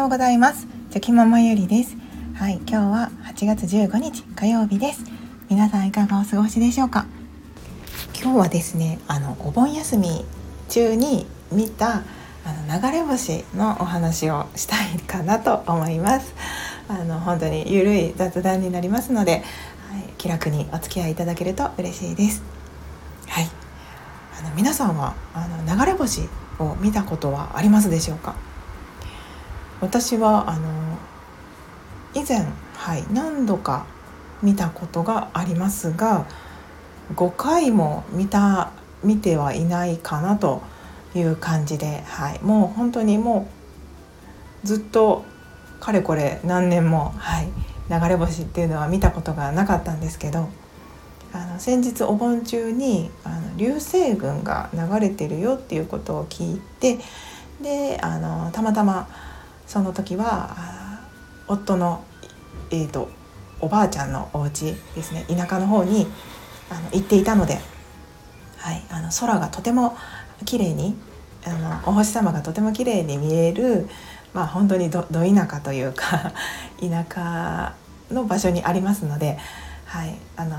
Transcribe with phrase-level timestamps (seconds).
[0.00, 0.66] ようございます。
[0.90, 1.94] チョキママゆりです。
[2.34, 5.04] はい今日は8月15日火曜日です。
[5.50, 7.04] 皆さんいかがお過ごしでしょうか？
[8.18, 10.24] 今日はですねあのお盆休み
[10.70, 12.02] 中に見たあ
[12.66, 16.32] の流れ星のお話をしたいかなと思います。
[16.88, 19.42] あの本当にゆるい雑談になりますので、はい、
[20.16, 22.42] 気楽にお付き合いいただけると嬉しいです。
[23.28, 23.50] はい。
[24.38, 26.22] あの皆さんはあの流れ星
[26.58, 28.34] を見たことはありますでしょうか？
[29.80, 30.98] 私はあの
[32.14, 33.86] 以前、はい、何度か
[34.42, 36.26] 見たことがありますが
[37.14, 40.62] 5回も見た見てはいないかなと
[41.14, 43.48] いう感じで、はい、もう本当にも
[44.64, 45.24] うずっと
[45.80, 47.48] かれこれ何年も、はい、
[47.90, 50.48] 流れ星っていうのは見たことがなかったんですけど
[51.32, 56.98] あの先日お盆中にあの流星群が流れてるよっていうことを聞いて
[57.62, 59.08] であのたまたま
[59.70, 60.56] その時は
[61.46, 62.04] 夫の、
[62.72, 63.08] えーと、
[63.60, 66.08] おばあちゃんのお家ですね田舎の方に
[66.68, 67.60] あの行っていたので、
[68.56, 69.96] はい、あの空がとても
[70.44, 70.96] 綺麗に
[71.46, 73.88] あのお星様がとても綺麗に見える、
[74.34, 76.32] まあ、本当にどど田舎というか
[76.82, 77.74] 田舎
[78.10, 79.38] の場所にありますので、
[79.84, 80.56] はい、あの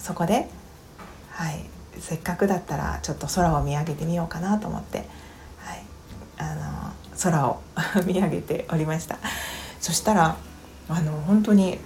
[0.00, 0.50] そこで、
[1.30, 1.70] はい、
[2.00, 5.08] せっかくだったらちょっと空を見上げてみようかなと思って、
[5.58, 5.84] はい、
[6.38, 6.69] あの
[7.22, 7.60] 空を
[8.06, 9.18] 見上げておりました。
[9.80, 10.36] そしたら
[10.88, 11.78] あの本当に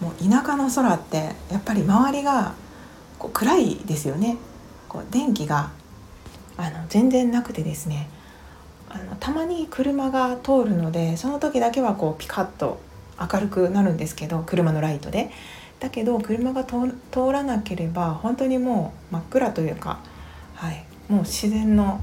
[0.00, 2.54] もう田舎の空ってやっぱり周りが
[3.18, 4.36] こう暗いですよね。
[4.88, 5.70] こう電気が
[6.56, 8.08] あの全然なくてですね。
[8.88, 12.78] あのたまに車が通るのでその時だけはこうピカッと
[13.18, 15.30] 明るくなるんですけど車のライトで。
[15.82, 19.98] だけど車が通らなければ本当にもう真っ暗というか、
[20.54, 22.00] はい、もう自然の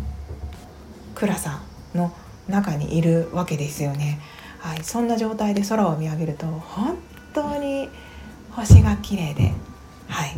[1.16, 1.62] 暗さ
[1.96, 2.12] の
[2.50, 4.20] 中にいるわけですよね。
[4.60, 6.98] はい、そんな状態で空を見上げると本
[7.34, 7.90] 当に
[8.52, 9.54] 星が綺麗で、
[10.08, 10.36] はい、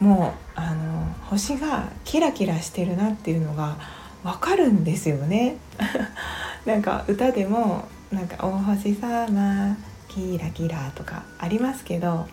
[0.00, 3.76] もうあの星がキラキラしてるなっていうのが
[4.24, 5.56] わかるんですよね。
[6.66, 9.76] なんか歌でもなんか「お星様
[10.08, 12.26] キラキラ」とかありますけど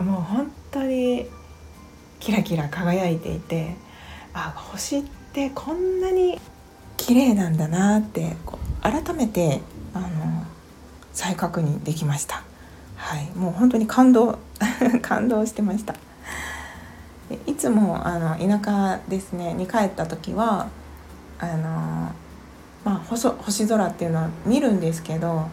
[0.00, 1.26] もう本当に
[2.18, 3.76] キラキラ輝いていて
[4.34, 5.02] あ星っ
[5.32, 6.38] てこんなに
[7.00, 9.62] 綺麗なんだなってこう改めて
[9.94, 10.08] あの
[11.12, 12.42] 再確認できました。
[12.94, 14.38] はい、もう本当に感動
[15.00, 15.94] 感動してました。
[17.46, 20.68] いつもあの田舎ですねに帰った時は
[21.38, 22.12] あの、
[22.84, 25.48] まあ、星星空っていうのは見るんですけど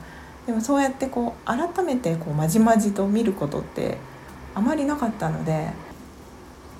[0.47, 3.97] でもそうやってこう改めてこうまじまじと見ることって
[4.53, 5.71] あまりなかったので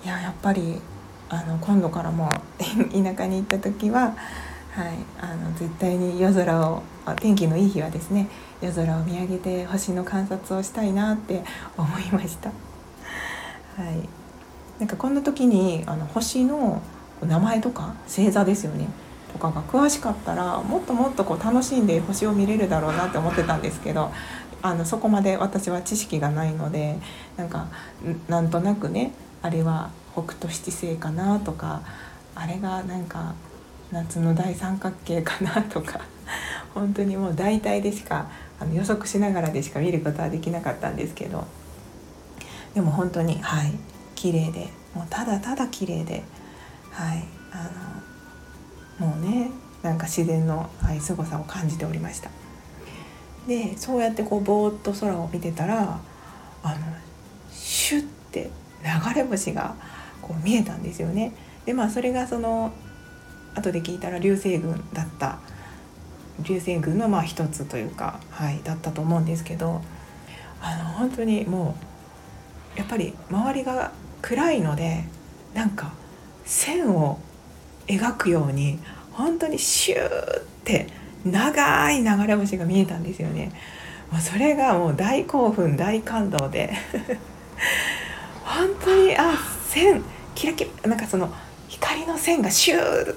[0.03, 0.81] いややっぱり
[1.29, 2.29] あの今度からも
[2.59, 4.15] 田舎に行った時は
[4.77, 4.89] はい、
[5.19, 6.83] あの絶対に夜空を
[7.19, 8.29] 天気のいい日はですね
[8.61, 11.43] 夜空を見上げて星の観察をしたいなって
[11.75, 12.49] 思いました。
[12.49, 14.07] はい、
[14.77, 16.83] なんかこんな時にあの星の
[17.25, 18.87] 名前とか星座ですよね
[19.33, 24.11] とかが詳しかったらもっともっとこう楽しんで星を見れるだろうなって思ってたんですけど
[24.61, 26.99] あのそこまで私は知識がないので
[27.35, 27.67] なんか
[28.27, 29.11] なんとなくね
[29.41, 31.81] あれは北斗七星かなとか
[32.35, 33.33] あれがなんか
[33.91, 36.01] 夏の大三角形かなとか
[36.73, 38.27] 本当にもう大体でしか
[38.59, 41.45] あの予測しながらでしか見ることはできなかったんですけど
[42.73, 43.73] でも本当にはい
[44.15, 46.23] 綺麗でもうただただ綺麗で
[46.91, 47.69] はいあ
[48.99, 49.51] のもうね
[49.83, 52.29] なんか自然の、はい、凄さを感じておりました。
[53.47, 55.99] でそうやってこうぼーっと空を見てたら
[56.63, 56.75] あの
[57.51, 58.49] シュッて
[58.83, 59.75] 流れ星が
[60.21, 61.31] こう見えたんですよね。
[61.65, 62.73] でまあそれがその
[63.57, 65.39] 後で聞いたら流星群だった
[66.39, 69.81] 流星群のまあ一つというか、はい、だったと思うんですけど
[70.61, 71.75] あの本当にも
[72.75, 73.91] うやっぱり周りが
[74.21, 75.03] 暗いので
[75.53, 75.93] なんか
[76.45, 77.19] 線を
[77.87, 78.79] 描くように
[79.11, 80.87] 本当にシューって
[81.25, 83.51] 長い流れ星が見えたんですよね。
[84.11, 86.73] もうそれがもう大興奮大感動で
[88.45, 89.33] 本当にあ
[89.67, 90.01] 線
[90.33, 91.33] キラキラなんかその
[91.67, 93.15] 光の線がシューっ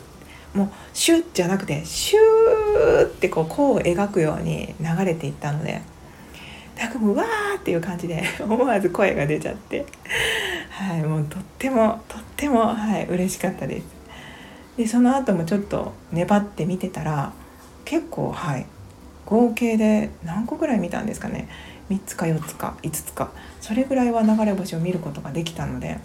[0.55, 5.81] もうシュッじゃなくてシューってこう弧を描くように流れていったので
[6.76, 9.87] なんかもうわーっていう感じで 思わず声が出ちゃって、
[10.70, 13.85] はい、もうとってもとっても、はい、嬉しかったです。
[14.76, 17.32] でその後もちょっと粘って見てたら
[17.85, 18.67] 結構はい
[19.26, 21.49] 合計で何個ぐらい見たんですかね
[21.91, 23.31] 3つか4つか5つか
[23.61, 25.99] それぐらいは流れ星を見ることができたので。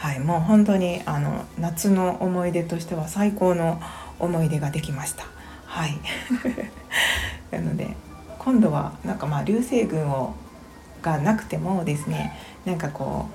[0.00, 3.78] はい、もう本当にあの夏の思い出としては最高の
[4.18, 5.26] 思い出ができました。
[5.66, 6.00] はい
[7.52, 7.94] なので
[8.38, 10.34] 今度はなんかまあ流星群を
[11.02, 13.28] がなくてもですねなんかこ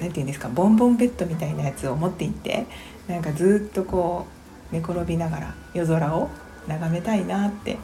[0.00, 2.64] う何て言うんですかボンボンベッドみたいなやつを持っていって
[3.06, 4.26] なんかずっとこ
[4.72, 6.30] う寝転びながら夜空を
[6.66, 7.76] 眺めたいなって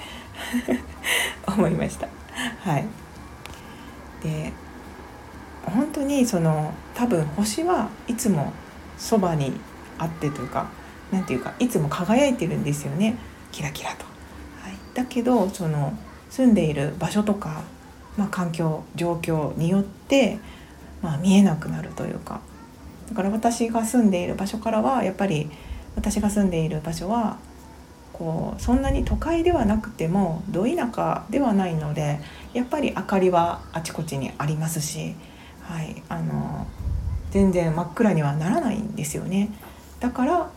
[1.46, 2.08] 思いました。
[2.62, 2.86] はい
[4.22, 4.50] で
[5.64, 8.52] 本当にその多分星はいつも
[8.98, 9.52] そばに
[9.98, 10.70] あってというか
[11.10, 13.16] 何ていうかいつも輝いてるんですよね。
[13.52, 14.04] キラキラと。
[14.62, 15.96] はい、だけどその
[16.30, 17.62] 住んでいる場所とか、
[18.16, 20.38] まあ、環境状況によって、
[21.02, 22.40] まあ、見えなくなるというか。
[23.08, 25.50] だから私が住んでいる場所からはやっぱり
[25.96, 27.36] 私が住んでいる場所は
[28.14, 32.20] こうそんなに都会ではなくてもど田舎ではないので
[32.54, 35.14] やっぱり明かりはあちこちにありますし、
[35.62, 36.66] はい、あの
[37.30, 39.50] 全然真っ暗にはならないんですよね。
[40.00, 40.50] だから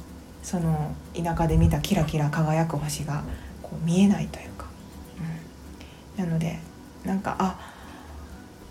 [0.44, 3.24] その田舎で見たキラキラ輝く星が
[3.62, 4.66] こう見えないというか、
[6.18, 6.60] うん、なので
[7.04, 7.74] なんかあ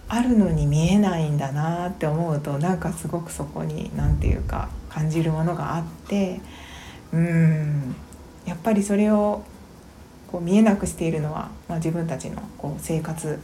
[0.09, 6.41] あるのに見えないんだなって思うとなんかすごくそこに何て言うか感じるものがあって
[7.13, 7.95] うん。
[8.47, 9.43] やっぱりそれを
[10.31, 13.39] こう見えなくしているのは、まあ、自分たちのこう生活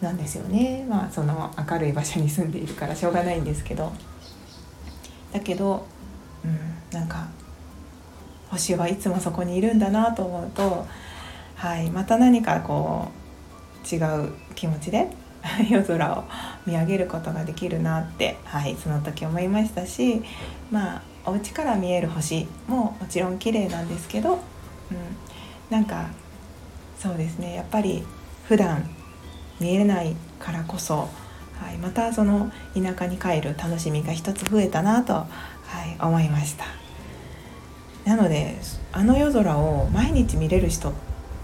[0.00, 3.92] なんですよね、まあ、その明るい場所に住んでいるからしょうがないんですけど。
[5.32, 5.86] だけど、
[6.44, 7.28] うん、なんか
[8.50, 10.86] 星はいつもそこにいるんだなと思うと、
[11.56, 15.08] はい、また何かこう違う気持ちで
[15.68, 16.24] 夜空を
[16.66, 20.22] 見上げることができるなって、はい、その時思いましたし
[20.70, 24.40] まあお家から見える星ももちろん綺麗なんですけど、うん、
[25.70, 26.06] なんか
[26.98, 28.04] そうですねやっぱり
[28.44, 28.88] 普段
[29.60, 31.08] 見えないからこそ、
[31.60, 36.64] はい、またその田舎に帰る楽しみが一つ増えたなと、はい、思いました
[38.04, 38.56] なので
[38.92, 40.92] あの夜空を毎日見れる人っ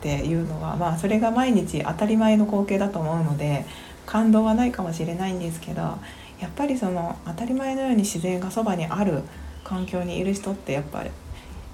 [0.00, 3.66] ていうのはまあそれが毎日当たり前の光景だと思うので
[4.06, 5.82] 感動はないかもしれないんですけど
[6.40, 9.22] やっぱりその当たり前のように自然がそばにある
[9.62, 11.10] 環境にいる人ってやっぱり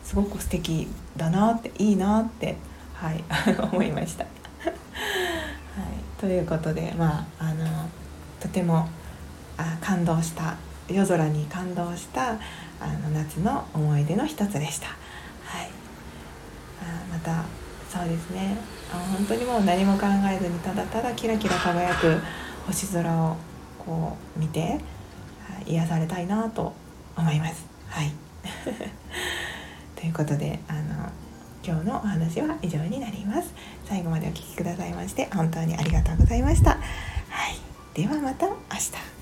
[0.05, 2.57] すごく素敵だなっていいなって
[2.95, 3.25] はい
[3.73, 4.40] 思いました。
[6.21, 7.65] ということでまああの
[8.41, 8.87] とても
[9.57, 10.57] あ感動した
[10.87, 12.33] 夜空に感動した
[12.79, 14.89] あの夏の思い出の一つでした。
[14.89, 15.71] はい、
[16.83, 17.45] あまた
[17.89, 18.57] そうですね
[18.93, 22.19] あ本当にもう何も考えずにただただキラキラ輝く
[22.67, 23.37] 星空を
[23.79, 24.79] こう見て
[25.67, 26.75] 癒されたいなと
[27.17, 27.67] 思います。
[27.89, 28.13] はい
[29.97, 30.75] ということであ
[31.63, 33.53] 今日のお話は以上になります。
[33.85, 36.71] 最後までお聴きくださいまして本当にありがとうございました。
[36.71, 36.81] はい。
[37.95, 39.20] ではまた明日。